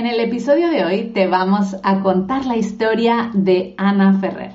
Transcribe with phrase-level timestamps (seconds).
[0.00, 4.52] En el episodio de hoy te vamos a contar la historia de Ana Ferrer.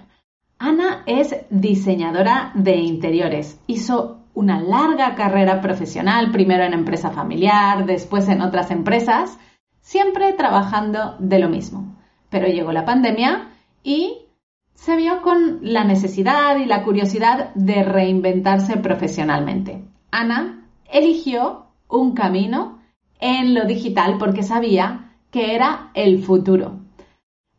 [0.58, 3.62] Ana es diseñadora de interiores.
[3.68, 9.38] Hizo una larga carrera profesional, primero en empresa familiar, después en otras empresas,
[9.82, 11.96] siempre trabajando de lo mismo.
[12.32, 13.50] Pero llegó la pandemia
[13.84, 14.26] y
[14.74, 19.84] se vio con la necesidad y la curiosidad de reinventarse profesionalmente.
[20.10, 22.80] Ana eligió un camino
[23.20, 25.05] en lo digital porque sabía
[25.36, 26.80] que era el futuro.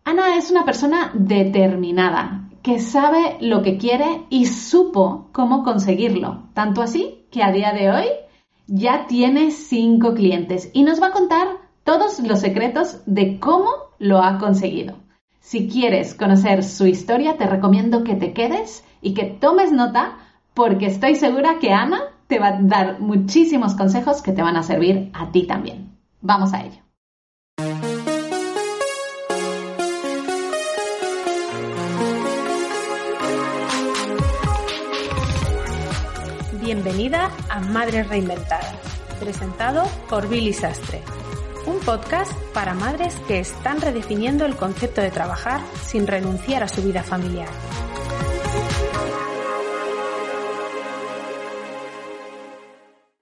[0.02, 6.44] Ana es una persona determinada, que sabe lo que quiere y supo cómo conseguirlo.
[6.54, 8.06] Tanto así que a día de hoy
[8.66, 11.48] ya tiene cinco clientes y nos va a contar
[11.84, 14.94] todos los secretos de cómo lo ha conseguido.
[15.40, 20.16] Si quieres conocer su historia, te recomiendo que te quedes y que tomes nota
[20.54, 24.62] porque estoy segura que Ana te va a dar muchísimos consejos que te van a
[24.62, 25.94] servir a ti también.
[26.22, 26.85] Vamos a ello.
[36.66, 38.74] Bienvenida a Madres Reinventadas,
[39.20, 41.00] presentado por Billy Sastre,
[41.64, 46.82] un podcast para madres que están redefiniendo el concepto de trabajar sin renunciar a su
[46.82, 47.46] vida familiar.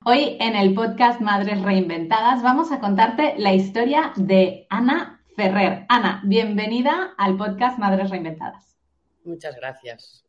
[0.06, 5.84] Hoy en el podcast Madres Reinventadas vamos a contarte la historia de Ana Ferrer.
[5.90, 8.78] Ana, bienvenida al podcast Madres Reinventadas.
[9.22, 10.23] Muchas gracias.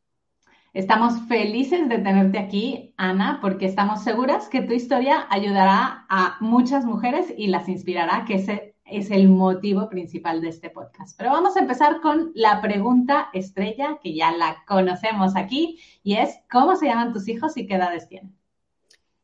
[0.76, 6.84] Estamos felices de tenerte aquí, Ana, porque estamos seguras que tu historia ayudará a muchas
[6.84, 11.18] mujeres y las inspirará, que ese es el motivo principal de este podcast.
[11.18, 16.42] Pero vamos a empezar con la pregunta estrella, que ya la conocemos aquí, y es,
[16.52, 18.38] ¿cómo se llaman tus hijos y qué edades tienen?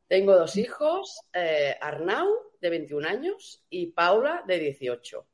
[0.08, 2.30] Tengo dos hijos, eh, Arnau,
[2.62, 5.28] de 21 años, y Paula, de 18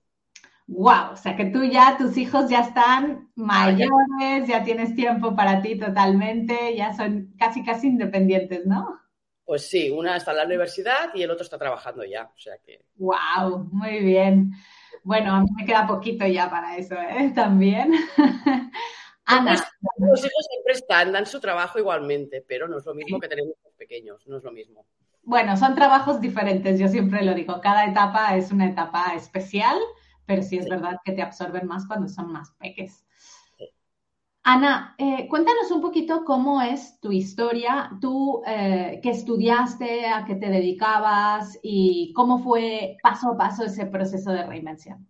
[0.68, 5.62] wow, o sea que tú ya, tus hijos ya están mayores, ya tienes tiempo para
[5.62, 9.00] ti totalmente, ya son casi, casi independientes, ¿no?
[9.46, 12.58] Pues sí, una está en la universidad y el otro está trabajando ya, o sea
[12.58, 12.84] que...
[12.98, 14.52] Wow, muy bien.
[15.04, 17.32] Bueno, a mí me queda poquito ya para eso, ¿eh?
[17.36, 17.94] También.
[19.24, 19.54] Ana.
[19.98, 23.46] Los hijos siempre están, dan su trabajo igualmente, pero no es lo mismo que tener
[23.46, 24.86] hijos pequeños, no es lo mismo.
[25.24, 29.78] Bueno, son trabajos diferentes, yo siempre lo digo, cada etapa es una etapa especial
[30.28, 33.04] pero sí es verdad que te absorben más cuando son más peques.
[34.44, 40.36] Ana, eh, cuéntanos un poquito cómo es tu historia, tú eh, qué estudiaste, a qué
[40.36, 45.06] te dedicabas y cómo fue paso a paso ese proceso de reinvención.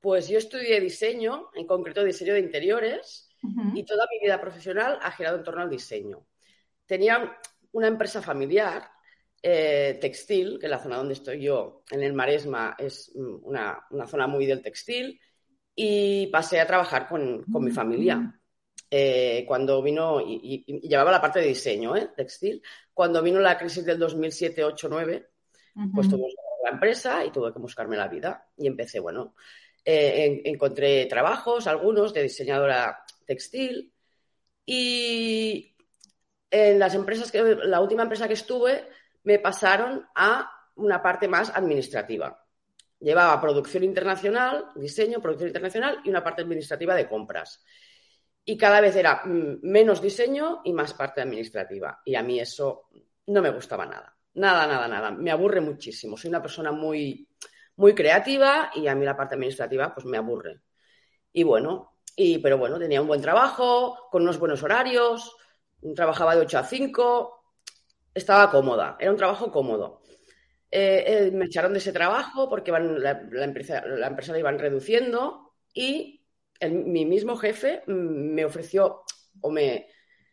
[0.00, 3.28] Pues yo estudié diseño, en concreto diseño de interiores,
[3.74, 6.26] y toda mi vida profesional ha girado en torno al diseño.
[6.86, 7.36] Tenía
[7.72, 8.90] una empresa familiar
[9.46, 14.26] eh, textil, que la zona donde estoy yo, en el Maresma, es mm, una, zona
[14.26, 15.20] muy del textil,
[15.76, 18.40] y pasé a trabajar con, mi familia.
[18.90, 22.12] Eh, cuando vino, y, llevaba la parte de diseño, ¿eh?
[22.16, 22.62] textil,
[22.94, 25.28] cuando vino la crisis del 2007, 8, 9,
[25.94, 26.24] pues tuve
[26.62, 28.48] la empresa y tuve que buscarme la vida.
[28.56, 29.34] Y empecé, bueno,
[29.84, 33.92] encontré trabajos, algunos de diseñadora textil,
[34.64, 35.76] y
[36.50, 38.88] en las empresas que, la última empresa que estuve,
[39.24, 42.40] me pasaron a una parte más administrativa.
[43.00, 47.62] Llevaba producción internacional, diseño, producción internacional y una parte administrativa de compras.
[48.44, 52.00] Y cada vez era mm, menos diseño y más parte administrativa.
[52.04, 52.88] Y a mí eso
[53.26, 54.16] no me gustaba nada.
[54.34, 55.10] Nada, nada, nada.
[55.10, 56.16] Me aburre muchísimo.
[56.16, 57.28] Soy una persona muy,
[57.76, 60.60] muy creativa y a mí la parte administrativa pues me aburre.
[61.32, 65.36] Y bueno, y, pero bueno, tenía un buen trabajo, con unos buenos horarios,
[65.94, 67.33] trabajaba de 8 a 5,
[68.14, 70.02] estaba cómoda, era un trabajo cómodo.
[70.70, 75.52] Eh, eh, me echaron de ese trabajo porque la, empresa, la empresa la iban reduciendo
[75.72, 76.24] y
[76.68, 79.02] mi mismo jefe me ofreció
[79.40, 79.88] o me,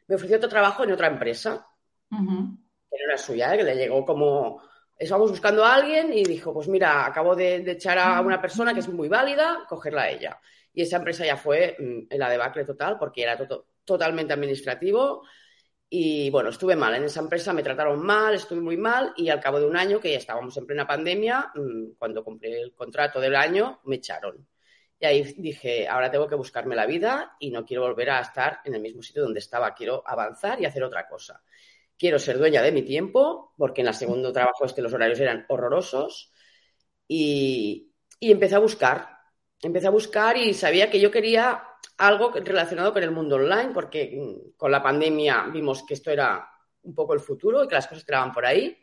[0.10, 1.68] ofreció otro trabajo en otra empresa,
[2.10, 2.58] que no
[2.90, 3.58] era suya, ¿eh?
[3.58, 4.62] que le llegó como...
[4.98, 8.82] Estábamos buscando a alguien y dijo, pues mira, acabo de, echar a una persona que
[8.82, 10.40] es muy válida, cogerla a ella.
[10.74, 13.36] Y esa empresa ya fue en mm, la debacle total porque era
[13.84, 15.24] totalmente administrativo,
[15.94, 19.42] y bueno, estuve mal en esa empresa, me trataron mal, estuve muy mal y al
[19.42, 23.20] cabo de un año, que ya estábamos en plena pandemia, mm, cuando cumplí el contrato
[23.20, 24.48] del año, me echaron.
[24.98, 28.62] Y ahí dije, ahora tengo que buscarme la vida y no quiero volver a estar
[28.64, 31.44] en el mismo sitio donde estaba, quiero avanzar y hacer otra cosa.
[31.98, 35.20] Quiero ser dueña de mi tiempo, porque en el segundo trabajo es que los horarios
[35.20, 36.32] eran horrorosos
[37.06, 39.10] y, y empecé a buscar.
[39.62, 44.12] Empecé a buscar y sabía que yo quería algo relacionado con el mundo online, porque
[44.16, 46.48] mm, con la pandemia vimos que esto era
[46.84, 48.78] un poco el futuro y que las cosas quedaban por ahí.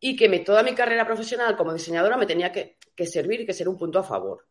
[0.00, 3.68] y que toda mi carrera profesional como diseñadora me tenía que, servir y que ser
[3.68, 4.46] un punto a favor.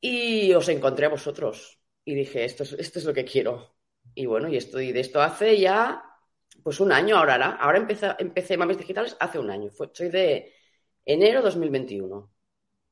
[0.00, 3.74] Y os encontré a vosotros y dije, esto es, esto es lo que quiero.
[4.14, 6.02] Y bueno, y estoy de esto hace ya
[6.62, 7.56] pues un año ahora.
[7.56, 9.70] Ahora empecé, empecé Mames Digitales hace un año.
[9.70, 10.54] Fue, soy de
[11.04, 12.30] enero 2021.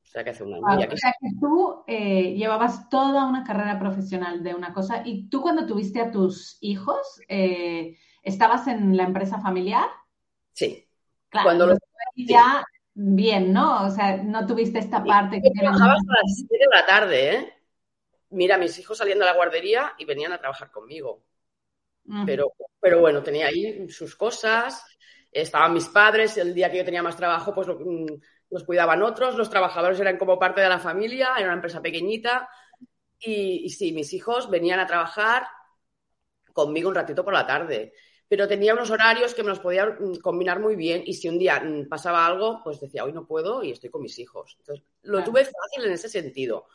[0.07, 0.87] O sea que hace un año.
[0.91, 5.41] o sea que tú eh, llevabas toda una carrera profesional de una cosa y tú
[5.41, 9.87] cuando tuviste a tus hijos, eh, ¿estabas en la empresa familiar?
[10.53, 10.87] Sí.
[11.29, 11.77] Claro, cuando
[12.15, 13.85] ya bien, ¿no?
[13.85, 15.51] O sea, no tuviste esta parte que...
[15.51, 17.53] Trabajabas a las 7 de la tarde, ¿eh?
[18.29, 21.23] Mira, mis hijos salían de la guardería y venían a trabajar conmigo.
[22.25, 24.85] Pero, pero bueno, tenía ahí sus cosas,
[25.29, 28.05] estaban mis padres, el día que yo tenía más trabajo, pues mm,
[28.49, 32.49] los cuidaban otros, los trabajadores eran como parte de la familia, era una empresa pequeñita.
[33.19, 35.47] Y, y sí, mis hijos venían a trabajar
[36.53, 37.93] conmigo un ratito por la tarde
[38.29, 41.39] pero tenía unos horarios que me los podía mm, combinar muy bien y si un
[41.39, 44.57] día mm, pasaba algo, pues decía, hoy no puedo y estoy con mis hijos.
[44.59, 46.67] Entonces, lo tuve fácil en ese sentido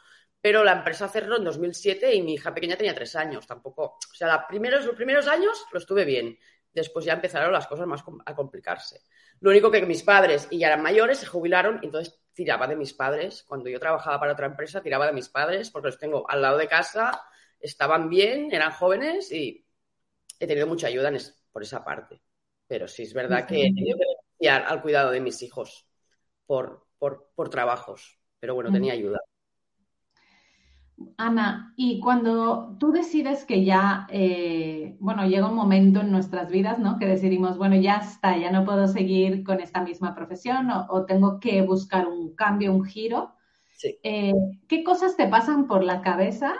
[0.42, 3.98] pero la empresa cerró en 2007 y mi hija pequeña tenía tres años, tampoco.
[4.10, 6.36] O sea, los primeros, los primeros años lo estuve bien.
[6.72, 9.00] Después ya empezaron las cosas más a complicarse.
[9.40, 12.94] Lo único que mis padres, y ya eran mayores, se jubilaron, entonces tiraba de mis
[12.94, 13.42] padres.
[13.42, 16.56] Cuando yo trabajaba para otra empresa, tiraba de mis padres, porque los tengo al lado
[16.56, 17.22] de casa,
[17.60, 19.66] estaban bien, eran jóvenes y
[20.38, 21.12] he tenido mucha ayuda
[21.50, 22.22] por esa parte.
[22.66, 25.86] Pero sí es verdad que he tenido que renunciar al cuidado de mis hijos
[26.46, 28.18] por, por trabajos.
[28.40, 29.18] Pero bueno, tenía ayuda.
[31.16, 36.78] Ana, y cuando tú decides que ya, eh, bueno, llega un momento en nuestras vidas,
[36.78, 36.98] ¿no?
[36.98, 41.40] Que decidimos, bueno, ya está, ya no puedo seguir con esta misma profesión o, tengo
[41.40, 43.34] que buscar un cambio, un giro.
[43.76, 43.98] Sí.
[44.02, 44.32] Eh,
[44.68, 46.54] ¿Qué cosas te pasan por la cabeza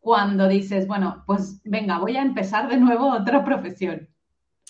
[0.00, 4.08] cuando dices, bueno, pues venga, voy a empezar de nuevo otra profesión?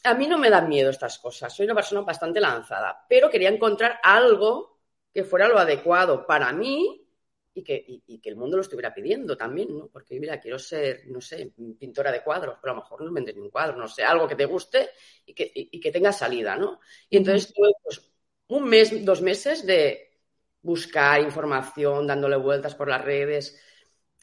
[0.04, 3.48] A mí no me dan miedo estas cosas, soy una persona bastante lanzada, pero quería
[3.48, 4.78] encontrar algo
[5.12, 7.07] que fuera lo adecuado para mí
[7.54, 9.88] y que, que, el mundo lo estuviera pidiendo también, ¿no?
[9.88, 13.36] Porque, mira, quiero ser, no sé, pintora de cuadros, pero a lo mejor no venden
[13.36, 14.90] ni un cuadro, no sé, algo que te guste
[15.26, 16.80] y que, y, que tenga salida, ¿no?
[17.10, 18.12] Y entonces tuve pues,
[18.48, 20.20] un mes, dos meses de
[20.62, 23.60] buscar información, dándole vueltas por las redes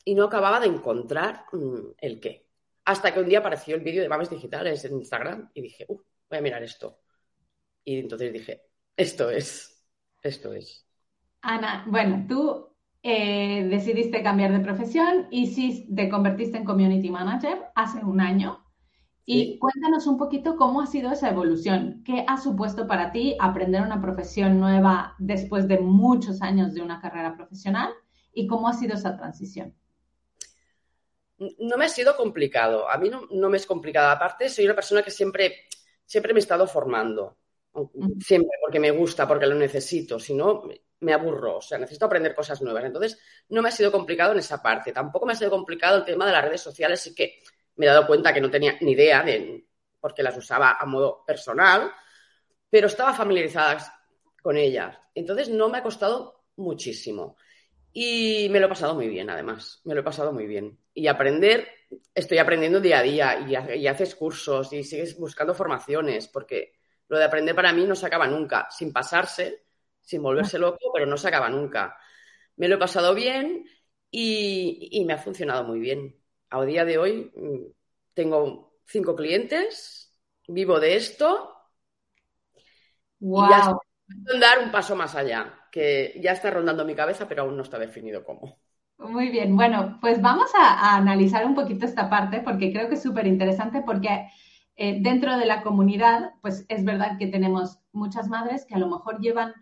[0.04, 2.48] y no acababa de encontrar mm, el qué.
[2.86, 6.00] Hasta que un día apareció el vídeo de Mames Digitales en Instagram y dije, uh,
[6.30, 7.02] voy a mirar esto.
[7.84, 8.62] Y entonces dije,
[8.96, 9.84] esto es,
[10.22, 10.86] esto es.
[11.42, 12.75] Ana, bueno, tú
[13.08, 18.66] eh, decidiste cambiar de profesión y sí te convertiste en community manager hace un año.
[19.28, 22.02] Y cuéntanos un poquito cómo ha sido esa evolución.
[22.04, 27.00] ¿Qué ha supuesto para ti aprender una profesión nueva después de muchos años de una
[27.00, 27.94] carrera profesional?
[28.34, 29.76] ¿Y cómo ha sido esa transición?
[31.38, 32.90] No me ha sido complicado.
[32.90, 34.10] A mí no, no me es complicado.
[34.10, 35.68] Aparte, soy una persona que siempre,
[36.06, 37.38] siempre me he estado formando.
[38.20, 40.20] Siempre, porque me gusta, porque lo necesito.
[40.20, 40.64] Si no,
[41.00, 42.84] me aburro, o sea, necesito aprender cosas nuevas.
[42.84, 43.20] Entonces,
[43.50, 44.92] no me ha sido complicado en esa parte.
[44.92, 47.40] Tampoco me ha sido complicado el tema de las redes sociales, y que
[47.76, 49.66] me he dado cuenta que no tenía ni idea de
[50.00, 51.92] porque las usaba a modo personal,
[52.70, 53.78] pero estaba familiarizada
[54.42, 54.98] con ellas.
[55.14, 57.38] Entonces, no me ha costado muchísimo.
[57.92, 59.82] Y me lo he pasado muy bien, además.
[59.86, 60.78] Me lo he pasado muy bien.
[60.94, 61.68] Y aprender,
[62.14, 66.74] estoy aprendiendo día a día y, y haces cursos y sigues buscando formaciones, porque
[67.08, 69.65] lo de aprender para mí no se acaba nunca, sin pasarse
[70.06, 71.98] sin volverse loco, pero no se acaba nunca.
[72.56, 73.66] Me lo he pasado bien
[74.10, 76.16] y, me ha funcionado muy bien.
[76.50, 77.72] A día de hoy mm,
[78.14, 81.54] tengo cinco clientes, vivo de esto
[83.20, 83.46] wow.
[83.46, 87.42] y ya estoy dar un paso más allá, que ya está rondando mi cabeza, pero
[87.42, 88.60] aún no está definido cómo.
[88.98, 93.04] Muy bien, bueno, pues vamos a, analizar un poquito esta parte porque creo que es
[93.04, 94.30] súper interesante porque
[94.78, 98.88] eh, dentro de la comunidad, pues es verdad que tenemos muchas madres que a lo
[98.88, 99.54] mejor llevan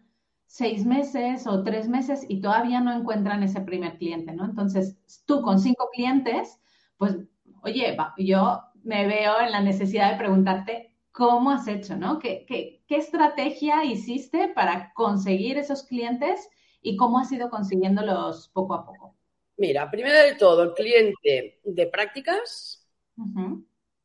[0.53, 4.45] seis meses o tres meses y todavía no encuentran ese primer cliente, ¿no?
[4.45, 4.95] Entonces,
[5.25, 6.59] tú con cinco clientes,
[6.97, 7.17] pues,
[7.63, 12.19] oye, yo me veo en la necesidad de preguntarte cómo has hecho, ¿no?
[12.19, 16.47] ¿Qué, qué, estrategia hiciste para conseguir esos clientes
[16.83, 19.17] y cómo has ido consiguiéndolos poco a poco?
[19.57, 22.87] Mira, primero de todo, el cliente de prácticas,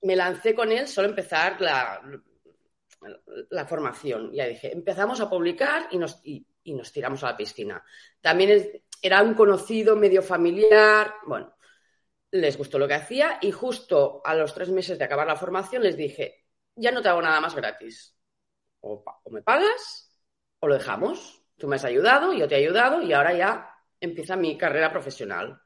[0.01, 2.01] me lancé con él solo empezar la,
[3.51, 4.33] la formación.
[4.33, 7.83] Ya dije, empezamos a publicar y nos, y, nos tiramos a la piscina.
[8.21, 11.55] También era un conocido medio familiar, bueno,
[12.31, 15.83] les gustó lo que hacía y justo a los tres meses de acabar la formación
[15.83, 18.15] les dije, ya no te hago nada más gratis.
[18.81, 20.21] O, me pagas
[20.61, 21.43] o lo dejamos.
[21.57, 25.61] Tú me has ayudado, yo te he ayudado y ahora ya empieza mi carrera profesional.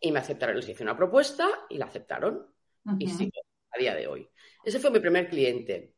[0.00, 2.54] Y me aceptaron, les hice una propuesta y la aceptaron.
[2.98, 4.28] Y sigo a día de hoy.
[4.64, 5.93] Ese fue mi primer cliente.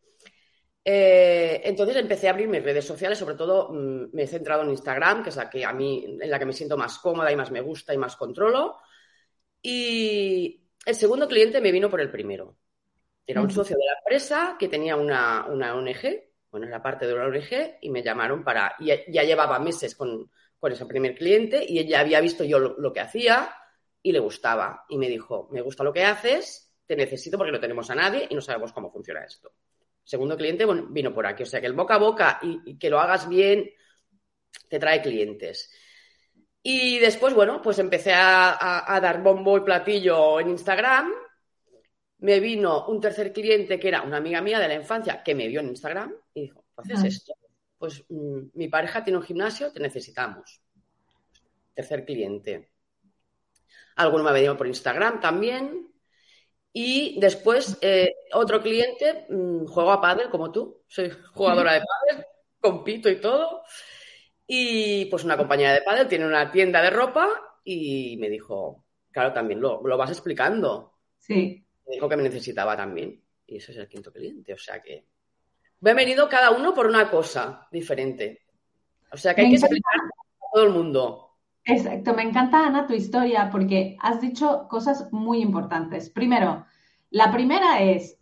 [0.89, 4.71] Eh, entonces empecé a abrir mis redes sociales, sobre todo mm, me he centrado en
[4.71, 7.35] Instagram, que es la que a mí, en la que me siento más cómoda y
[7.35, 8.77] más me gusta y más controlo.
[9.61, 12.57] Y el segundo cliente me vino por el primero.
[13.27, 17.15] Era un socio de la empresa que tenía una, una ONG, bueno, era parte de
[17.15, 18.77] una ONG, y me llamaron para.
[18.79, 22.79] Ya, ya llevaba meses con, con, ese primer cliente y ella había visto yo lo,
[22.79, 23.53] lo, que hacía
[24.01, 24.85] y le gustaba.
[24.89, 28.29] Y me dijo: Me gusta lo que haces, te necesito porque no tenemos a nadie
[28.31, 29.53] y no sabemos cómo funciona esto.
[30.07, 31.43] Segundo cliente bueno, vino por aquí.
[31.43, 33.69] O sea que el boca a boca y, y que lo hagas bien
[34.69, 35.69] te trae clientes.
[36.63, 41.13] Y después, bueno, pues empecé a, a, a, dar bombo y platillo en Instagram.
[42.19, 45.49] Me vino un tercer cliente que era una amiga mía de la infancia que me
[45.49, 47.07] vio en Instagram y dijo, ¿haces ah.
[47.09, 47.35] esto?
[47.77, 50.61] Pues mmm, mi pareja tiene un gimnasio, te necesitamos.
[51.75, 52.71] Tercer cliente.
[53.97, 55.93] Alguno me ha venido por Instagram también.
[56.79, 62.27] Y después, eh, otro cliente, mmm, juego a pádel como tú, soy jugadora de pádel,
[62.61, 63.63] compito y todo.
[64.47, 67.31] Y pues una compañera de pádel tiene una tienda de ropa
[67.65, 70.99] y me dijo, claro, también lo, lo vas explicando.
[71.19, 71.67] Sí.
[71.87, 73.25] Me dijo que me necesitaba también.
[73.47, 74.53] Y ese es el quinto cliente.
[74.53, 75.07] O sea que
[75.81, 78.43] me he venido cada uno por una cosa diferente.
[79.11, 81.26] O sea que hay que explicar a todo el mundo.
[81.69, 86.11] Exacto, me encanta, Ana, tu historia porque has dicho cosas muy importantes.
[86.11, 86.65] Primero,
[87.11, 88.21] la primera es,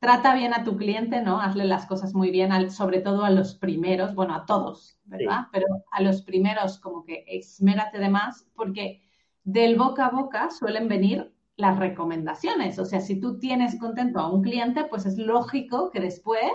[0.00, 1.40] trata bien a tu cliente, ¿no?
[1.40, 5.42] Hazle las cosas muy bien, al, sobre todo a los primeros, bueno, a todos, ¿verdad?
[5.44, 5.48] Sí.
[5.52, 9.00] Pero a los primeros como que esmérate de más porque
[9.44, 12.80] del boca a boca suelen venir las recomendaciones.
[12.80, 16.50] O sea, si tú tienes contento a un cliente, pues es lógico que después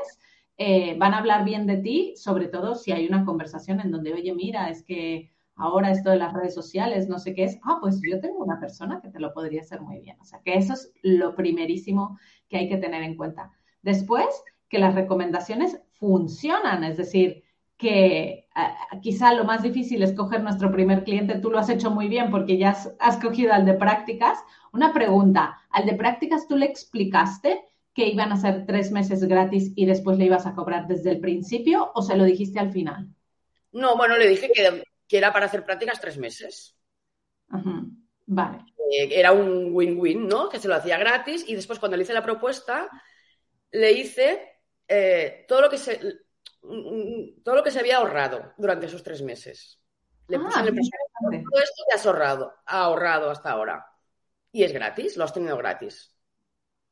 [0.58, 4.14] eh, van a hablar bien de ti, sobre todo si hay una conversación en donde,
[4.14, 7.78] oye, mira, es que ahora esto de las redes sociales, no sé qué es, ah,
[7.82, 10.18] pues yo tengo una persona que te lo podría hacer muy bien.
[10.22, 13.52] O sea, que eso es lo primerísimo que hay que tener en cuenta.
[13.82, 14.28] Después,
[14.70, 17.44] que las recomendaciones funcionan, es decir,
[17.78, 21.92] que uh, quizá lo más difícil es coger nuestro primer cliente, tú lo has hecho
[21.92, 24.40] muy bien porque ya has, has cogido al de prácticas.
[24.74, 29.72] Una pregunta, ¿al de prácticas tú le explicaste que iban a ser tres meses gratis
[29.76, 33.08] y después le ibas a cobrar desde el principio o se lo dijiste al final?
[33.72, 36.78] No, bueno, le dije que que era para hacer prácticas tres meses.
[38.26, 38.66] Vale.
[38.92, 40.50] Eh, era un win-win, ¿no?
[40.50, 42.90] Que se lo hacía gratis y después cuando le hice la propuesta,
[43.72, 46.00] le hice eh, todo, lo que se,
[47.44, 49.82] todo lo que se había ahorrado durante esos tres meses.
[50.28, 53.86] Le puse ah, el todo esto que has ahorrado, ha ahorrado hasta ahora.
[54.52, 56.14] Y es gratis, lo has tenido gratis.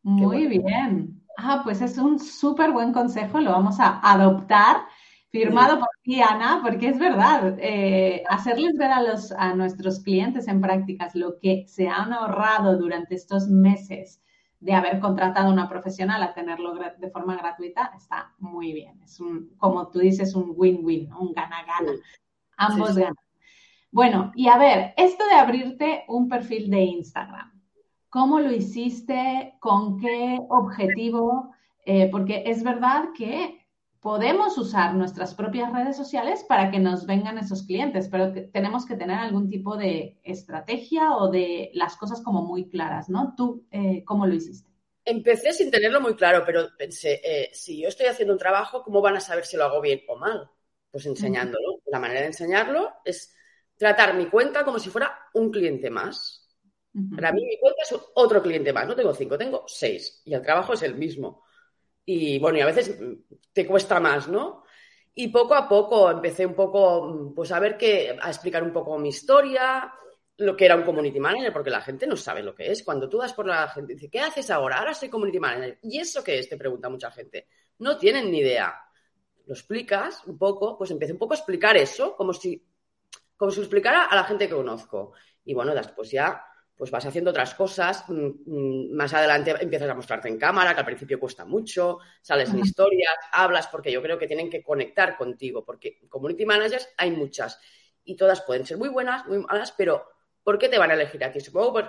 [0.03, 0.63] Muy bueno.
[0.63, 1.25] bien.
[1.37, 4.85] Ah, pues es un súper buen consejo, lo vamos a adoptar
[5.35, 10.47] Firmado por ti, Ana, porque es verdad, eh, hacerles ver a, los, a nuestros clientes
[10.47, 14.21] en prácticas lo que se han ahorrado durante estos meses
[14.61, 19.01] de haber contratado a una profesional a tenerlo de forma gratuita está muy bien.
[19.03, 21.91] Es un, como tú dices, un win-win, un gana-gana.
[22.55, 23.01] Ambos sí, sí.
[23.01, 23.15] ganan.
[23.91, 27.51] Bueno, y a ver, esto de abrirte un perfil de Instagram,
[28.09, 29.55] ¿cómo lo hiciste?
[29.59, 31.53] ¿Con qué objetivo?
[31.85, 33.64] Eh, porque es verdad que
[34.05, 38.85] podemos usar nuestras propias redes sociales para que nos vengan esos clientes, pero que tenemos
[38.85, 43.33] que tener algún tipo de estrategia o de las cosas como muy claras, ¿no?
[43.35, 44.69] ¿Tú eh, cómo lo hiciste?
[45.03, 49.01] Empecé sin tenerlo muy claro, pero pensé, eh, si yo estoy haciendo un trabajo, ¿cómo
[49.01, 50.51] van a saber si lo hago bien o mal?
[50.91, 51.73] Pues enseñándolo.
[51.73, 51.91] Uh -huh.
[51.91, 53.35] La manera de enseñarlo es
[53.75, 56.47] tratar mi cuenta como si fuera un cliente más.
[56.93, 57.15] Uh -huh.
[57.15, 58.87] Para mí mi cuenta es otro cliente más.
[58.87, 60.21] No tengo cinco, tengo seis.
[60.25, 61.41] Y el trabajo es el mismo.
[62.05, 62.97] Y bueno, y a veces
[63.51, 64.63] te cuesta más, ¿no?
[65.15, 68.97] Y poco a poco empecé un poco, pues a ver qué, a explicar un poco
[68.99, 69.91] mi historia,
[70.37, 72.83] lo que era un community manager, porque la gente no sabe lo que es.
[72.83, 74.79] Cuando tú das por la gente, dice, ¿qué haces ahora?
[74.79, 75.79] Ahora soy community manager.
[75.83, 76.49] ¿Y eso qué es?
[76.49, 77.47] Te pregunta mucha gente.
[77.79, 78.75] No tienen ni idea.
[79.45, 82.61] Lo explicas un poco, pues empecé un poco a explicar eso, como si,
[83.37, 85.13] como si explicara a la gente que conozco.
[85.45, 86.43] Y bueno, después ya
[86.75, 90.81] pues vas haciendo otras cosas, mm, mm, más adelante empiezas a mostrarte en cámara, que
[90.81, 95.17] al principio cuesta mucho, sales en historias, hablas, porque yo creo que tienen que conectar
[95.17, 97.59] contigo, porque community managers hay muchas
[98.03, 100.05] y todas pueden ser muy buenas, muy malas, pero
[100.43, 101.39] ¿por qué te van a elegir a ti?
[101.39, 101.81] Supongo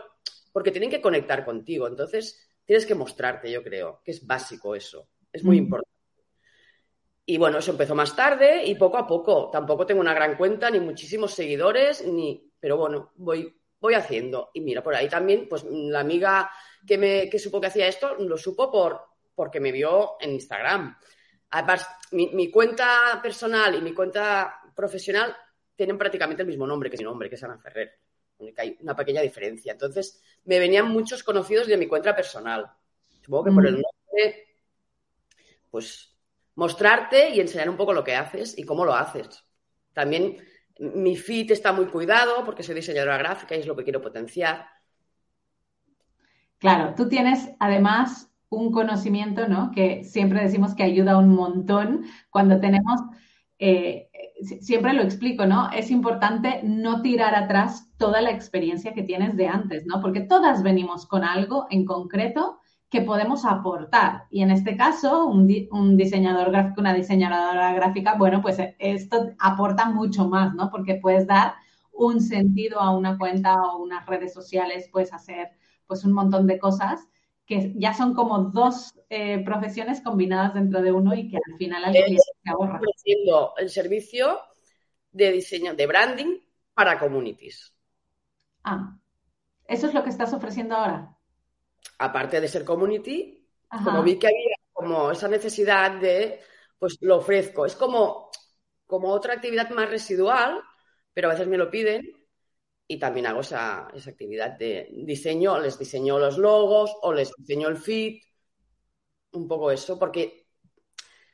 [0.52, 5.08] porque tienen que conectar contigo, entonces tienes que mostrarte, yo creo, que es básico eso,
[5.32, 5.96] es muy importante.
[7.28, 9.50] Y bueno, eso empezó más tarde y poco a poco.
[9.50, 12.52] Tampoco tengo una gran cuenta, ni muchísimos seguidores, ni.
[12.60, 14.50] Pero bueno, voy voy haciendo.
[14.54, 16.50] Y mira, por ahí también, pues la amiga
[16.86, 19.00] que, me, que supo que hacía esto, lo supo por,
[19.34, 20.96] porque me vio en Instagram.
[21.50, 25.36] Además, mi, mi, cuenta personal y mi cuenta profesional
[25.74, 27.98] tienen prácticamente el mismo nombre que mi nombre, que es Ana Ferrer.
[28.56, 29.72] Hay una pequeña diferencia.
[29.72, 32.70] Entonces, me venían muchos conocidos de mi cuenta personal.
[33.22, 33.54] Supongo que mm.
[33.54, 34.46] por el nombre,
[35.70, 36.16] pues
[36.56, 39.44] mostrarte y enseñar un poco lo que haces y cómo lo haces.
[39.92, 40.36] También
[40.78, 44.66] mi fit está muy cuidado porque soy diseñadora gráfica y es lo que quiero potenciar.
[46.58, 49.70] Claro, tú tienes además un conocimiento, ¿no?
[49.70, 53.00] Que siempre decimos que ayuda un montón cuando tenemos,
[53.58, 54.08] eh,
[54.60, 55.70] siempre lo explico, ¿no?
[55.70, 60.00] Es importante no tirar atrás toda la experiencia que tienes de antes, ¿no?
[60.00, 64.24] Porque todas venimos con algo en concreto que podemos aportar.
[64.30, 65.46] Y en este caso, un,
[65.96, 70.70] diseñador gráfico, una diseñadora gráfica, bueno, pues esto aporta mucho más, ¿no?
[70.70, 71.54] Porque puedes dar
[71.92, 75.50] un sentido a una cuenta o unas redes sociales, puedes hacer
[75.86, 77.08] pues un montón de cosas
[77.46, 81.84] que ya son como dos eh, profesiones combinadas dentro de uno y que al final
[81.84, 82.76] al cliente se ahorra.
[82.76, 84.40] ofreciendo el servicio
[85.12, 86.38] de diseño, de branding
[86.74, 87.72] para communities.
[88.64, 88.98] Ah,
[89.66, 91.15] ¿eso es lo que estás ofreciendo ahora?
[91.98, 93.48] Aparte de ser community,
[93.84, 96.40] como vi que había como esa necesidad de,
[96.78, 97.64] pues lo ofrezco.
[97.64, 98.30] Es como,
[98.86, 100.62] como otra actividad más residual,
[101.12, 102.12] pero a veces me lo piden
[102.86, 107.76] y también hago esa, actividad de diseño, les diseño los logos o les diseño el
[107.76, 108.20] feed,
[109.32, 110.46] un poco eso, porque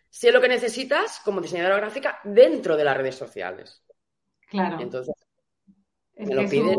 [0.09, 3.85] sé lo que necesitas como diseñadora gráfica dentro de las redes sociales.
[4.49, 4.81] Claro.
[4.81, 5.15] Entonces,
[6.17, 6.79] me lo piden.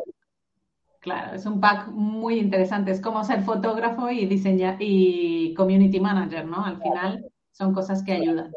[1.03, 2.91] Claro, es un pack muy interesante.
[2.91, 6.65] Es como ser fotógrafo y diseñar y community manager, ¿no?
[6.65, 8.51] Al final son cosas que ayudan.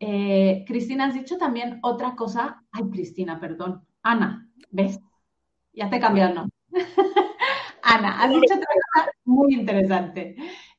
[0.00, 2.64] Eh, Cristina, has dicho también otra cosa.
[2.72, 3.86] Ay, Cristina, perdón.
[4.02, 5.00] Ana, ¿Ves?
[5.72, 6.56] Ya te he cambiado el nombre.
[7.82, 10.36] Ana, has dicho otra cosa muy interesante.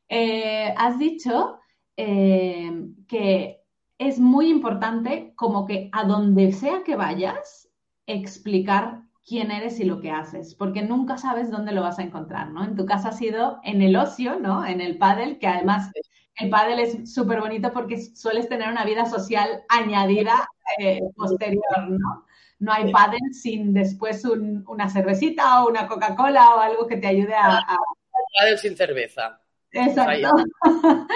[0.08, 1.60] Eh, has dicho
[1.96, 3.62] eh, que
[4.00, 7.70] es muy importante como que a donde sea que vayas,
[8.08, 12.50] explicar quién eres y lo que haces, porque nunca sabes dónde lo vas a encontrar,
[12.50, 12.63] ¿no?
[12.63, 14.65] En tu caso ha sido en el ocio, ¿no?
[14.65, 15.91] En el pádel, que además
[16.38, 22.25] el pádel es súper bonito porque sueles tener una vida social añadida eh, posterior, ¿no?
[22.59, 27.33] no hay pádel sin después una cervecita o una Coca-Cola o algo que te ayude
[27.33, 27.57] a...
[27.57, 27.77] a...
[28.37, 29.39] Pádel sin cerveza.
[29.72, 30.29] Exacto.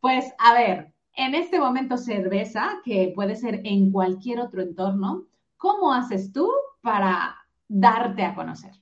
[0.00, 5.92] pues a ver, en este momento cerveza, que puede ser en cualquier otro entorno, ¿cómo
[5.92, 7.36] haces tú para
[7.68, 8.72] darte a conocer?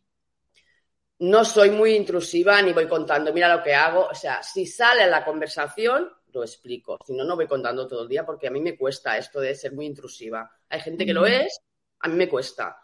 [1.19, 4.07] No soy muy intrusiva ni voy contando, mira lo que hago.
[4.07, 6.99] O sea, si sale la conversación, lo explico.
[7.05, 9.55] Si no, no voy contando todo el día porque a mí me cuesta esto de
[9.55, 10.51] ser muy intrusiva.
[10.69, 11.61] Hay gente que lo es
[12.01, 12.81] a mí me cuesta.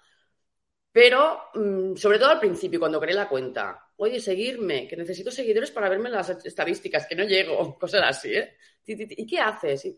[0.91, 5.71] Pero, mm, sobre todo al principio, cuando creé la cuenta, oye, seguirme, que necesito seguidores
[5.71, 8.57] para verme las estadísticas, que no llego, cosas así, ¿eh?
[8.87, 9.89] ¿Y qué haces?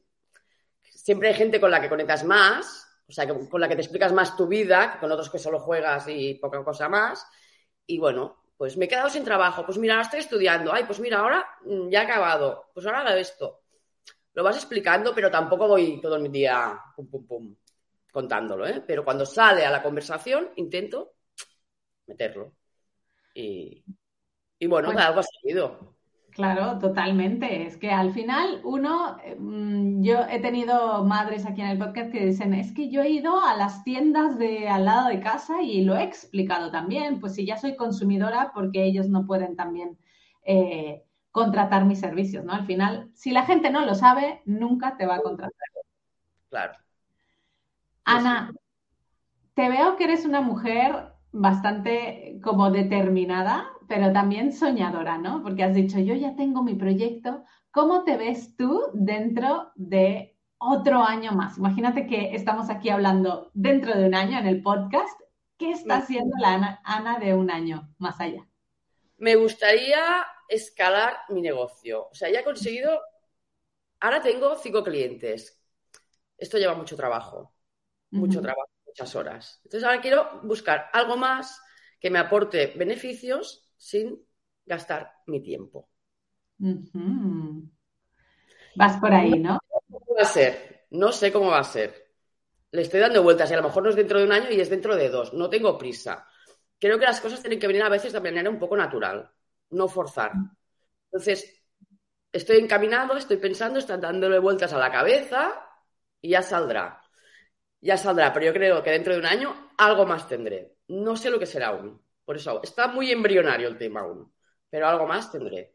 [0.82, 4.12] Siempre hay gente con la que conectas más, o sea, con la que te explicas
[4.12, 7.26] más tu vida, que con otros que solo juegas y poca cosa más.
[7.86, 11.00] Y bueno, pues me he quedado sin trabajo, pues mira, ahora estoy estudiando, ay, pues
[11.00, 13.62] mira, ahora mm, ya he acabado, pues ahora hago esto.
[14.32, 17.56] Lo vas explicando, pero tampoco voy todo el día pum, pum, pum
[18.14, 18.82] contándolo, ¿eh?
[18.86, 21.14] Pero cuando sale a la conversación, intento
[22.06, 22.52] meterlo.
[23.34, 23.84] Y,
[24.68, 25.93] bueno, pues, algo ha salido.
[26.34, 27.64] Claro, totalmente.
[27.64, 32.26] Es que al final uno, mm, yo he tenido madres aquí en el podcast que
[32.26, 35.84] dicen, es que yo he ido a las tiendas de al lado de casa y
[35.84, 39.96] lo he explicado también, pues si ya soy consumidora, porque ellos no pueden también
[40.44, 42.52] eh, contratar mis servicios, ¿no?
[42.52, 45.68] Al final, si la gente no lo sabe, nunca te va a contratar.
[46.50, 46.74] Claro.
[48.04, 48.52] Ana,
[49.54, 55.42] te veo que eres una mujer bastante como determinada, pero también soñadora, ¿no?
[55.42, 57.44] Porque has dicho, yo ya tengo mi proyecto.
[57.70, 61.58] ¿Cómo te ves tú dentro de otro año más?
[61.58, 65.20] Imagínate que estamos aquí hablando dentro de un año en el podcast.
[65.56, 68.46] ¿Qué está haciendo la Ana, de un año más allá?
[69.16, 72.08] Me gustaría escalar mi negocio.
[72.10, 73.00] O sea, ya he conseguido,
[74.00, 75.60] ahora tengo cinco clientes.
[76.36, 77.54] Esto lleva mucho trabajo
[78.14, 79.60] mucho trabajo, muchas horas.
[79.64, 81.60] Entonces ahora quiero buscar algo más
[82.00, 84.18] que me aporte beneficios sin
[84.64, 85.90] gastar mi tiempo.
[88.74, 89.58] Vas por ahí, ¿no?
[89.68, 90.86] ¿Cómo va a ser?
[90.90, 92.12] No sé cómo va a ser.
[92.70, 94.58] Le estoy dando vueltas y a lo mejor no es dentro de un año y
[94.58, 95.34] es dentro de dos.
[95.34, 96.26] No tengo prisa.
[96.78, 99.30] Creo que las cosas tienen que venir a veces de manera un poco natural,
[99.70, 100.32] no forzar.
[101.12, 101.62] Entonces,
[102.32, 105.52] estoy encaminado, estoy pensando, estoy dándole vueltas a la cabeza
[106.22, 107.04] y ya saldrá
[107.84, 110.78] ya saldrá, pero yo creo que dentro de un año algo más tendré.
[110.88, 112.00] No sé lo que será aún.
[112.24, 114.32] Por eso está muy embrionario el tema aún,
[114.70, 115.74] pero algo más tendré.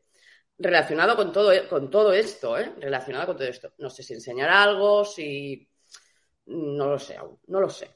[0.58, 2.74] Relacionado con todo, con todo esto, ¿eh?
[2.80, 3.74] Relacionado con todo esto.
[3.78, 5.70] No sé si enseñar algo, si...
[6.48, 7.96] No lo sé aún, no lo sé.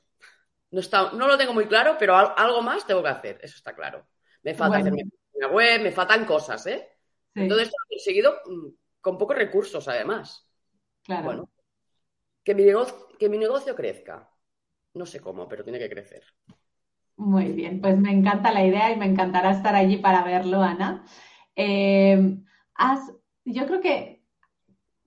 [0.72, 3.76] No, está, no lo tengo muy claro, pero algo más tengo que hacer, eso está
[3.76, 4.08] claro.
[4.44, 5.04] Me falta hacer mi
[5.52, 6.90] web, me faltan cosas, ¿eh?
[7.34, 8.68] Todo esto lo he conseguido mm,
[9.02, 10.48] con pocos recursos, además.
[11.04, 11.24] Claro.
[11.26, 11.52] Bueno,
[12.44, 14.30] que mi, negocio, que mi negocio crezca.
[14.94, 16.24] No sé cómo, pero tiene que crecer.
[17.16, 21.04] Muy bien, pues me encanta la idea y me encantará estar allí para verlo, Ana.
[21.56, 22.38] Eh,
[23.46, 24.24] yo creo que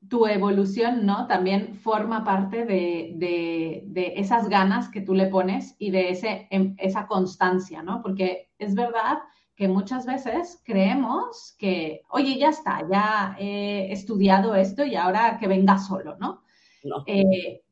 [0.09, 1.27] tu evolución, ¿no?
[1.27, 7.07] También forma parte de, esas ganas que tú le pones y de ese, em, esa
[7.07, 8.03] constancia, ¿no?
[8.03, 9.19] Porque es verdad
[9.57, 15.49] que muchas veces creemos que, oye, ya está, ya he estudiado esto y ahora que
[15.49, 16.42] venga solo, ¿no?
[17.07, 17.62] Eh,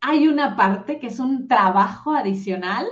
[0.00, 2.86] hay una parte que es un trabajo adicional,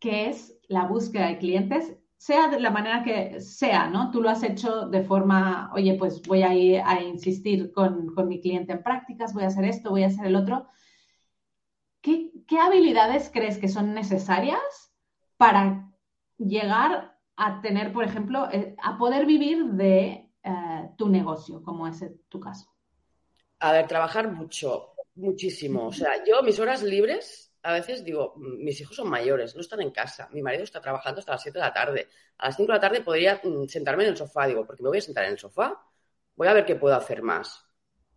[0.00, 4.10] que es la búsqueda de clientes sea de la manera que sea, ¿no?
[4.10, 8.42] Tú lo has hecho de forma, oye, pues voy a ir a insistir con, mi
[8.42, 10.66] cliente en prácticas, voy a hacer esto, voy a hacer el otro.
[12.02, 14.92] ¿Qué, habilidades crees que son necesarias
[15.38, 15.90] para
[16.36, 22.04] llegar a tener, por ejemplo, eh, a poder vivir de eh, tu negocio, como es
[22.28, 22.70] tu caso?
[23.60, 25.86] A ver, trabajar mucho, muchísimo.
[25.86, 29.80] O sea, yo mis horas libres a veces digo, mis hijos son mayores, no están
[29.82, 32.08] en casa, mi marido está trabajando hasta las 7 de la tarde.
[32.38, 34.88] A las 5 de la tarde podría mm, sentarme en el sofá, digo, porque me
[34.88, 35.80] voy a sentar en el sofá,
[36.36, 37.64] voy a ver qué puedo hacer más.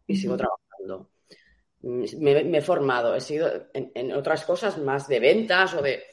[0.07, 1.11] Y sigo trabajando.
[1.81, 6.03] Mm, me, he formado, he sido en, otras cosas más de ventas o de...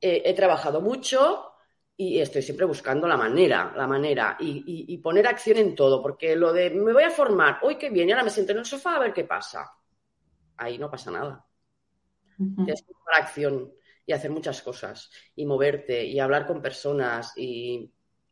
[0.00, 1.52] he trabajado mucho
[1.96, 6.52] y estoy siempre buscando la manera, la manera y, poner acción en todo, porque lo
[6.52, 8.96] de me voy a formar, hoy qué bien, y ahora me siento en el sofá
[8.96, 9.72] a ver qué pasa.
[10.58, 11.46] Ahí no pasa nada.
[12.36, 13.72] Tienes que tomar acción
[14.04, 17.90] y hacer muchas cosas y moverte y hablar con personas y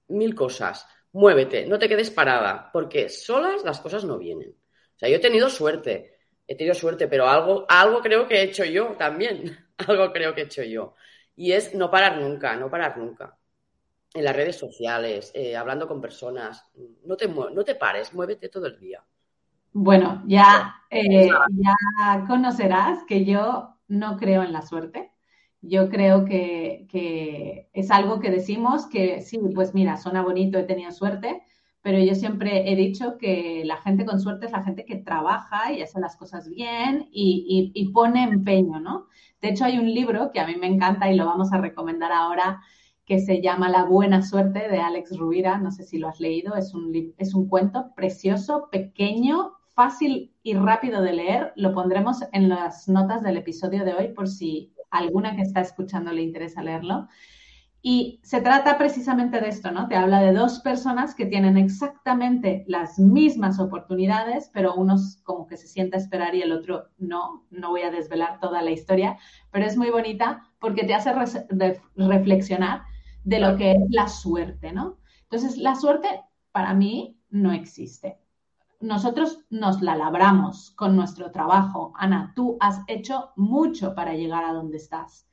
[0.09, 0.87] mil cosas.
[1.13, 4.51] Muévete, no te quedes parada, porque solas las cosas no vienen.
[4.51, 8.43] O sea, yo he tenido suerte, he tenido suerte, pero algo, algo creo que he
[8.45, 9.57] hecho yo también.
[9.89, 10.95] algo creo que he hecho yo.
[11.37, 13.37] Y es no parar nunca, no parar nunca.
[14.13, 16.65] En las redes sociales, eh, hablando con personas,
[17.05, 19.05] no te, no te pares, muévete todo el día.
[19.73, 25.11] Bueno, ya, eh, ya conocerás que yo no creo en la suerte.
[25.61, 30.93] Yo creo que, es algo que decimos que sí, pues mira, suena bonito, he tenido
[30.93, 31.43] suerte,
[31.81, 35.73] pero yo siempre he dicho que la gente con suerte es la gente que trabaja
[35.73, 39.07] y hace las cosas bien y, pone empeño, ¿no?
[39.41, 42.13] De hecho, hay un libro que a mí me encanta y lo vamos a recomendar
[42.13, 42.61] ahora
[43.07, 45.59] que se llama La buena suerte de Alex Rubira.
[45.59, 50.55] No sé si lo has leído, es un, es un cuento precioso, pequeño, fácil y
[50.55, 51.53] rápido de leer.
[51.57, 56.13] Lo pondremos en las notas del episodio de hoy por si alguna que está escuchando
[56.13, 57.09] le interesa leerlo.
[57.87, 59.89] Y se trata precisamente de esto, ¿no?
[59.89, 65.59] Te habla de dos personas que tienen exactamente las mismas oportunidades, pero uno como que
[65.59, 67.45] se sienta a esperar y el otro no.
[67.51, 69.19] No voy a desvelar toda la historia,
[69.51, 71.13] pero es muy bonita porque te hace
[71.95, 72.85] reflexionar
[73.23, 74.97] de lo que es la suerte, ¿no?
[75.25, 76.09] Entonces, la suerte
[76.53, 78.24] para mí no existe
[78.85, 81.93] nosotros nos la labramos con nuestro trabajo.
[81.97, 85.27] Ana, tú has hecho mucho para llegar a donde estás.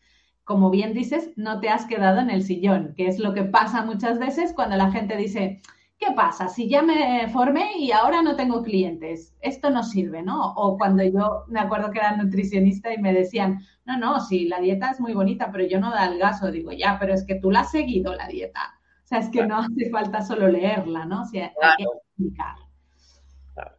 [0.44, 3.84] Como bien dices, no te has quedado en el sillón, que es lo que pasa
[3.84, 5.62] muchas veces cuando la gente dice,
[5.98, 6.48] ¿qué pasa?
[6.48, 10.54] Si ya me formé y ahora no tengo clientes, esto no sirve, ¿no?
[10.54, 14.62] O cuando yo me acuerdo que era nutricionista y me decían, no, no, sí, la
[14.62, 16.52] dieta es muy bonita, pero yo no da el gaso.
[16.52, 18.62] Digo, ya, pero es que tú la has seguido la dieta.
[19.04, 21.24] O sea, es que no hace falta solo leerla, ¿no?
[21.24, 22.56] O sea, hay que explicar.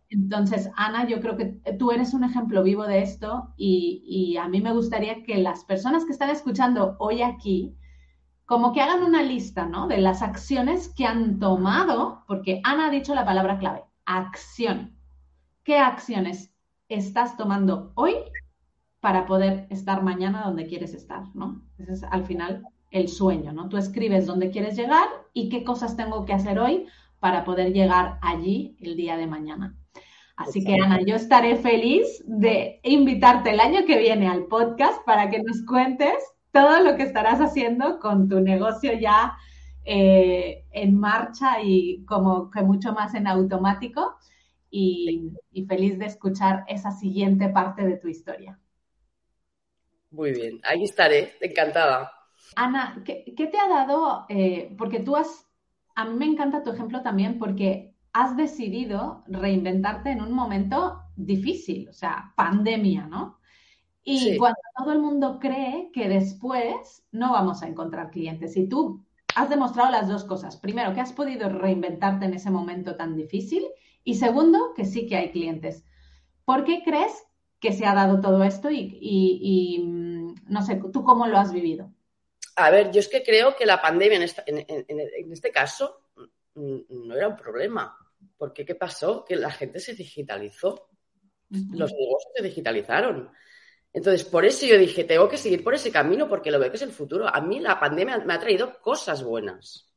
[0.09, 1.47] Entonces, Ana, yo creo que
[1.79, 6.05] tú eres un ejemplo vivo de esto y, a mí me gustaría que las personas
[6.05, 7.75] que están escuchando hoy aquí,
[8.45, 9.87] como que hagan una lista, ¿no?
[9.87, 14.97] De las acciones que han tomado, porque Ana ha dicho la palabra clave, acción.
[15.65, 16.53] ¿Qué acciones
[16.89, 18.17] estás tomando hoy
[19.01, 21.63] para poder estar mañana donde quieres estar, ¿no?
[21.79, 23.69] Ese es al final el sueño, ¿no?
[23.71, 26.87] Tú escribes dónde quieres llegar y qué cosas tengo que hacer hoy
[27.23, 29.77] para poder llegar allí el día de mañana.
[30.35, 35.31] Así que Ana, yo estaré feliz de invitarte el año que viene al podcast para
[35.31, 36.15] que nos cuentes
[36.51, 39.35] todo lo que estarás haciendo con tu negocio ya
[39.85, 44.17] eh, en marcha y como que mucho más en automático
[44.69, 45.31] y,
[45.69, 48.59] feliz de escuchar esa siguiente parte de tu historia.
[50.11, 52.11] Muy bien, ahí estaré, encantada.
[52.57, 54.27] Ana, ¿qué, te ha dado?
[54.29, 55.47] Eh, porque tú has
[55.95, 61.89] a mí me encanta tu ejemplo también porque has decidido reinventarte en un momento difícil,
[61.89, 63.39] o sea, pandemia, ¿no?
[64.05, 68.57] Y cuando todo el mundo cree que después no vamos a encontrar clientes.
[68.57, 69.05] Y tú
[69.37, 70.57] has demostrado las dos cosas.
[70.57, 73.65] Primero, que has podido reinventarte en ese momento tan difícil.
[74.03, 75.85] Y segundo, que sí que hay clientes.
[76.45, 77.13] ¿Por qué crees
[77.61, 78.71] que se ha dado todo esto?
[78.71, 81.93] y mm, no sé, ¿tú cómo lo has vivido?
[82.57, 86.09] A ver, yo es que creo que la pandemia en, este caso
[86.55, 87.97] no era un problema.
[88.37, 89.25] Porque ¿qué pasó?
[89.25, 90.89] Que la gente se digitalizó.
[91.49, 93.31] Los negocios se digitalizaron.
[93.93, 96.77] Entonces, por eso yo dije, tengo que seguir por ese camino porque lo veo que
[96.77, 97.29] es el futuro.
[97.29, 99.93] A mí la pandemia me ha traído cosas buenas,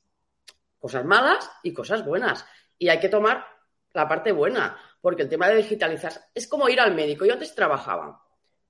[0.78, 2.46] cosas malas y cosas buenas.
[2.78, 3.46] Y hay que tomar
[3.94, 7.26] la parte buena, porque el tema de digitalizar es como ir al médico.
[7.26, 8.24] Yo antes trabajaba.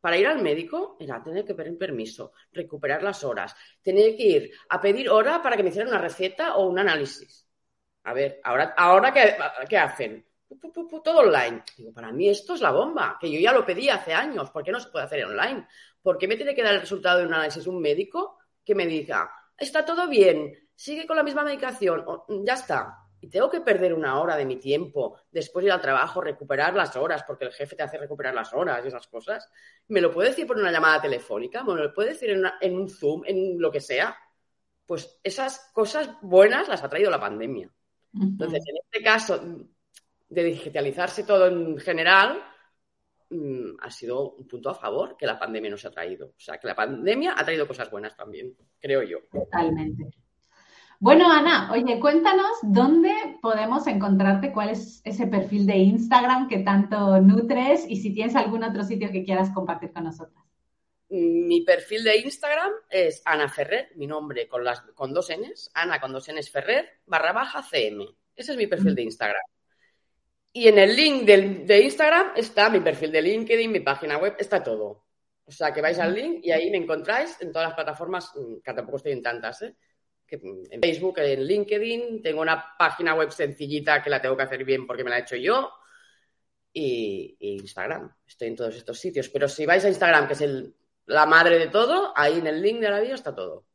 [0.05, 4.51] Para ir al médico era tener que pedir permiso, recuperar las horas, tener que ir
[4.69, 7.49] a pedir hora para que me hicieran una receta o un análisis.
[8.03, 10.23] A ver, ahora, ahora ¿qué, hacen?
[11.03, 11.63] todo online.
[11.75, 14.63] Digo, para mí esto es la bomba, que yo ya lo pedí hace años, ¿por
[14.63, 15.67] qué no se puede hacer online?
[16.03, 18.85] ¿Por qué me tiene que dar el resultado de un análisis un médico que me
[18.85, 22.05] diga, está todo bien, sigue con la misma medicación,
[22.45, 23.04] ya está?
[23.25, 26.95] Y tengo que perder una hora de mi tiempo, después ir al trabajo, recuperar las
[26.95, 29.49] horas, porque el jefe te hace recuperar las horas y esas cosas.
[29.87, 31.63] ¿Me lo puede decir por una llamada telefónica?
[31.63, 34.15] ¿Me lo puede decir en, en un Zoom, en lo que sea?
[34.85, 37.67] Pues esas cosas buenas las ha traído la pandemia.
[38.13, 39.41] Entonces, en este caso,
[40.29, 42.43] de digitalizarse todo en general,
[43.31, 46.27] mm, ha sido un punto a favor que la pandemia nos ha traído.
[46.27, 49.17] O sea, que la pandemia ha traído cosas buenas también, creo yo.
[49.31, 50.24] Totalmente.
[50.99, 57.19] Bueno, Ana, oye, cuéntanos dónde podemos encontrarte, cuál es ese perfil de Instagram que tanto
[57.19, 60.43] nutres y si tienes algún otro sitio que quieras compartir con nosotras.
[61.09, 65.99] Mi perfil de Instagram es Ana Ferrer, mi nombre con, las, con dos Ns, Ana
[65.99, 68.05] con dos Ns Ferrer, barra baja CM.
[68.35, 69.43] Ese es mi perfil de Instagram.
[70.53, 74.63] Y en el link de Instagram está mi perfil de LinkedIn, mi página web, está
[74.63, 75.05] todo.
[75.45, 78.61] O sea, que vais al link y ahí me encontráis en todas las plataformas, mm,
[78.63, 79.75] que tampoco estoy en tantas, ¿eh?
[80.43, 84.85] En Facebook, en LinkedIn, tengo una página web sencillita que la tengo que hacer bien
[84.85, 85.71] porque me la he hecho yo.
[86.73, 89.29] Y, Instagram, estoy en todos estos sitios.
[89.29, 90.43] Pero si vais a Instagram, que es
[91.05, 93.65] la madre de todo, ahí en el link de la bio está todo.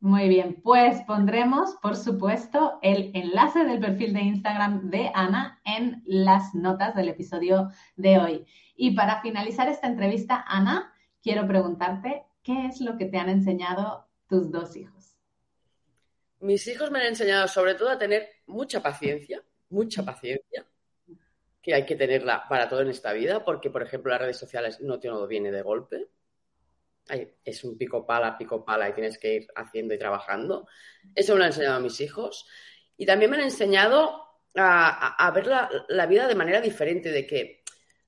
[0.00, 6.04] Muy bien, pues pondremos, por supuesto, el enlace del perfil de Instagram de Ana en
[6.06, 8.46] las notas del episodio de hoy.
[8.76, 14.06] Y para finalizar esta entrevista, Ana, quiero preguntarte, ¿qué es lo que te han enseñado
[14.28, 15.07] tus dos hijos?
[16.40, 20.66] Mis hijos me han enseñado sobre todo a tener mucha paciencia, mucha paciencia,
[21.62, 24.80] que hay que tenerla para todo en esta vida, porque, por ejemplo, las redes sociales
[24.80, 26.08] no todo viene de golpe
[27.44, 30.66] es un pico pala, pico pala y tienes que ir haciendo y trabajando.
[31.14, 32.46] Eso me lo han enseñado a mis hijos.
[32.96, 34.24] Y también me han enseñado
[34.54, 35.46] a, ver
[35.88, 37.62] la, vida de manera diferente, de que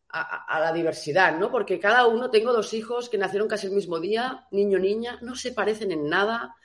[0.09, 1.51] a, la diversidad, ¿no?
[1.51, 5.37] Porque cada uno, tengo dos hijos que nacieron casi el mismo día, niño, niña, no
[5.37, 6.57] se parecen en nada.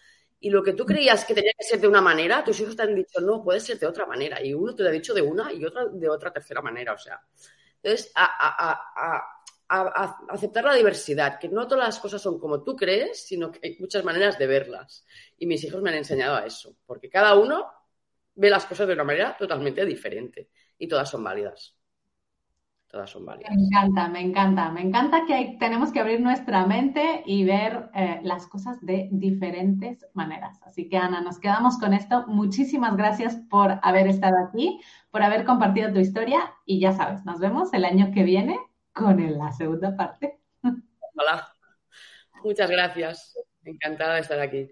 [0.46, 2.84] Y lo que tú creías que tenía que ser de una manera, tus hijos te
[2.84, 4.46] han dicho, no, puede ser de otra manera.
[4.46, 6.94] Y uno te lo ha dicho de una y otro de otra tercera manera.
[6.94, 7.20] O sea,
[7.82, 9.24] entonces, a,
[10.30, 13.78] aceptar la diversidad, que no todas las cosas son como tú crees, sino que hay
[13.80, 15.04] muchas maneras de verlas.
[15.40, 17.66] Y mis hijos me han enseñado a eso, porque cada uno
[18.36, 21.76] ve las cosas de una manera totalmente diferente y todas son válidas.
[22.96, 23.52] Todas son válidas.
[23.54, 28.22] Me encanta, me encanta, me encanta que tenemos que abrir nuestra mente y ver eh,
[28.24, 30.62] las cosas de diferentes maneras.
[30.64, 32.24] Así que Ana, nos quedamos con esto.
[32.28, 34.80] Muchísimas gracias por haber estado aquí,
[35.12, 38.58] por haber compartido tu historia y ya sabes, nos vemos el año que viene
[38.94, 40.40] con la segunda parte.
[40.64, 41.50] Hola.
[42.46, 43.38] Muchas gracias.
[43.66, 44.72] Encantada de estar aquí.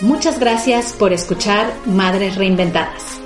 [0.00, 3.25] Muchas gracias por escuchar Madres Reinventadas.